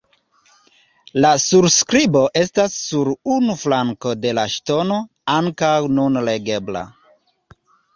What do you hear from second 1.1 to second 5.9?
La surskribo estas sur unu flanko de la ŝtono ankoraŭ